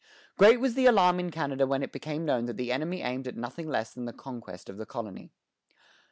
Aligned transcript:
Great 0.35 0.59
was 0.59 0.73
the 0.73 0.87
alarm 0.87 1.19
in 1.19 1.29
Canada 1.29 1.67
when 1.67 1.83
it 1.83 1.91
became 1.91 2.25
known 2.25 2.45
that 2.45 2.57
the 2.57 2.71
enemy 2.71 3.03
aimed 3.03 3.27
at 3.27 3.37
nothing 3.37 3.67
less 3.69 3.93
than 3.93 4.05
the 4.05 4.11
conquest 4.11 4.67
of 4.67 4.77
the 4.77 4.85
colony. 4.87 5.29